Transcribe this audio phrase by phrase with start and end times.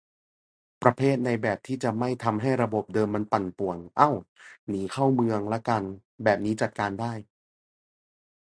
[0.81, 4.09] ประเภทในแบบที่จะไม่ทำให้ระบบเดิมมันปั่นป่วน เอ้า
[4.67, 5.83] หนีเข้าเมือง ละกัน
[6.23, 7.13] แบบนี้จัดการได้